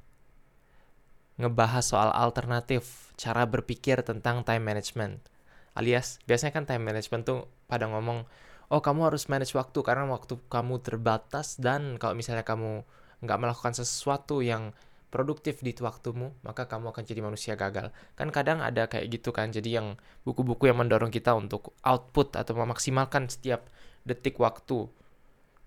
ngebahas 1.42 1.82
soal 1.82 2.10
alternatif 2.14 3.10
cara 3.18 3.50
berpikir 3.50 4.06
tentang 4.06 4.46
time 4.46 4.62
management. 4.62 5.26
Alias, 5.74 6.22
biasanya 6.30 6.54
kan 6.54 6.66
time 6.70 6.86
management 6.86 7.26
tuh 7.26 7.50
pada 7.66 7.90
ngomong, 7.90 8.30
oh 8.70 8.82
kamu 8.86 9.10
harus 9.10 9.26
manage 9.26 9.58
waktu 9.58 9.82
karena 9.82 10.06
waktu 10.06 10.38
kamu 10.54 10.86
terbatas 10.86 11.58
dan 11.58 11.98
kalau 11.98 12.14
misalnya 12.14 12.46
kamu 12.46 12.86
nggak 13.26 13.40
melakukan 13.42 13.74
sesuatu 13.74 14.46
yang 14.46 14.78
produktif 15.14 15.62
di 15.62 15.78
waktumu, 15.78 16.34
maka 16.42 16.66
kamu 16.66 16.90
akan 16.90 17.04
jadi 17.06 17.22
manusia 17.22 17.54
gagal. 17.54 17.94
Kan 18.18 18.34
kadang 18.34 18.66
ada 18.66 18.90
kayak 18.90 19.14
gitu 19.14 19.30
kan, 19.30 19.54
jadi 19.54 19.78
yang 19.78 20.02
buku-buku 20.26 20.66
yang 20.66 20.82
mendorong 20.82 21.14
kita 21.14 21.38
untuk 21.38 21.78
output 21.86 22.34
atau 22.34 22.58
memaksimalkan 22.58 23.30
setiap 23.30 23.70
detik 24.02 24.42
waktu. 24.42 24.90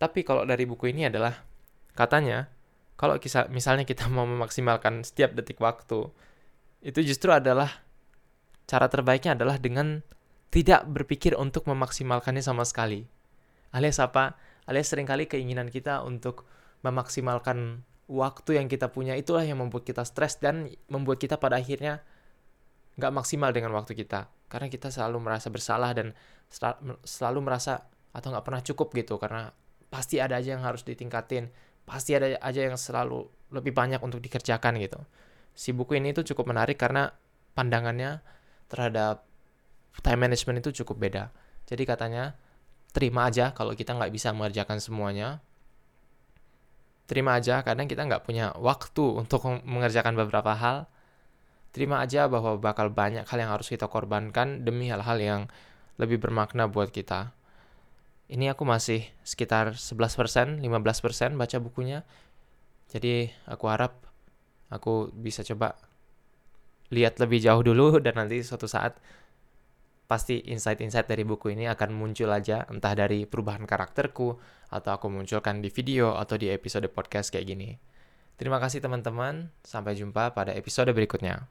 Tapi 0.02 0.26
kalau 0.26 0.42
dari 0.42 0.66
buku 0.66 0.90
ini 0.90 1.06
adalah, 1.06 1.46
katanya, 1.94 2.50
kalau 2.98 3.22
kisah, 3.22 3.46
misalnya 3.46 3.86
kita 3.86 4.10
mau 4.14 4.26
memaksimalkan 4.26 5.06
setiap 5.06 5.38
detik 5.38 5.62
waktu, 5.62 6.10
itu 6.82 7.00
justru 7.06 7.30
adalah 7.30 7.86
cara 8.66 8.90
terbaiknya 8.90 9.38
adalah 9.38 9.62
dengan 9.62 10.02
tidak 10.50 10.90
berpikir 10.90 11.38
untuk 11.38 11.70
memaksimalkannya 11.70 12.42
sama 12.42 12.66
sekali. 12.66 13.06
Alias 13.70 14.02
apa? 14.02 14.34
Alias 14.66 14.90
sering 14.90 15.06
kali 15.06 15.30
keinginan 15.30 15.70
kita 15.70 16.02
untuk 16.02 16.46
memaksimalkan 16.82 17.86
waktu 18.06 18.62
yang 18.62 18.66
kita 18.70 18.90
punya 18.90 19.18
itulah 19.18 19.42
yang 19.42 19.58
membuat 19.58 19.82
kita 19.86 20.06
stres 20.06 20.38
dan 20.38 20.70
membuat 20.86 21.18
kita 21.18 21.38
pada 21.38 21.58
akhirnya 21.58 22.02
nggak 22.96 23.12
maksimal 23.12 23.50
dengan 23.50 23.74
waktu 23.74 23.92
kita. 23.98 24.30
Karena 24.46 24.70
kita 24.70 24.94
selalu 24.94 25.18
merasa 25.18 25.50
bersalah 25.50 25.90
dan 25.92 26.14
selalu 27.02 27.40
merasa 27.42 27.90
atau 28.14 28.30
nggak 28.32 28.44
pernah 28.46 28.62
cukup 28.62 28.94
gitu 28.94 29.18
karena 29.18 29.50
pasti 29.90 30.22
ada 30.22 30.38
aja 30.38 30.56
yang 30.56 30.64
harus 30.64 30.86
ditingkatin 30.86 31.52
pasti 31.86 32.18
ada 32.18 32.34
aja 32.42 32.66
yang 32.66 32.74
selalu 32.74 33.30
lebih 33.54 33.70
banyak 33.70 34.02
untuk 34.02 34.18
dikerjakan 34.18 34.76
gitu. 34.82 35.00
Si 35.54 35.70
buku 35.70 35.96
ini 35.96 36.10
tuh 36.12 36.26
cukup 36.26 36.50
menarik 36.50 36.76
karena 36.76 37.14
pandangannya 37.54 38.20
terhadap 38.66 39.24
time 40.02 40.20
management 40.26 40.66
itu 40.66 40.82
cukup 40.82 40.98
beda. 40.98 41.24
Jadi 41.64 41.86
katanya 41.86 42.34
terima 42.90 43.30
aja 43.30 43.54
kalau 43.54 43.72
kita 43.78 43.94
nggak 43.94 44.12
bisa 44.12 44.34
mengerjakan 44.34 44.82
semuanya. 44.82 45.40
Terima 47.06 47.38
aja 47.38 47.62
kadang 47.62 47.86
kita 47.86 48.02
nggak 48.02 48.26
punya 48.26 48.50
waktu 48.58 49.22
untuk 49.22 49.46
mengerjakan 49.62 50.18
beberapa 50.18 50.54
hal. 50.58 50.90
Terima 51.70 52.02
aja 52.02 52.26
bahwa 52.26 52.58
bakal 52.58 52.90
banyak 52.90 53.22
hal 53.22 53.38
yang 53.38 53.52
harus 53.54 53.70
kita 53.70 53.86
korbankan 53.86 54.66
demi 54.66 54.90
hal-hal 54.90 55.18
yang 55.22 55.42
lebih 56.02 56.18
bermakna 56.18 56.66
buat 56.66 56.90
kita. 56.90 57.30
Ini 58.26 58.58
aku 58.58 58.66
masih 58.66 59.06
sekitar 59.22 59.78
11%, 59.78 60.58
15% 60.58 61.38
baca 61.38 61.56
bukunya. 61.62 62.02
Jadi 62.90 63.30
aku 63.46 63.70
harap 63.70 64.02
aku 64.66 65.14
bisa 65.14 65.46
coba 65.46 65.78
lihat 66.90 67.18
lebih 67.22 67.38
jauh 67.42 67.62
dulu 67.62 67.98
dan 68.02 68.18
nanti 68.18 68.42
suatu 68.42 68.66
saat 68.66 68.98
pasti 70.06 70.42
insight-insight 70.46 71.10
dari 71.10 71.26
buku 71.26 71.54
ini 71.54 71.66
akan 71.66 71.90
muncul 71.94 72.30
aja 72.30 72.62
entah 72.70 72.94
dari 72.94 73.26
perubahan 73.26 73.66
karakterku 73.66 74.38
atau 74.70 74.90
aku 74.94 75.06
munculkan 75.10 75.58
di 75.58 75.70
video 75.70 76.14
atau 76.14 76.38
di 76.38 76.50
episode 76.50 76.86
podcast 76.90 77.34
kayak 77.34 77.46
gini. 77.46 77.70
Terima 78.36 78.62
kasih 78.62 78.84
teman-teman, 78.84 79.48
sampai 79.64 79.96
jumpa 79.96 80.36
pada 80.36 80.52
episode 80.52 80.92
berikutnya. 80.92 81.48